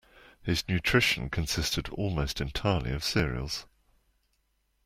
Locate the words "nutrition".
0.67-1.29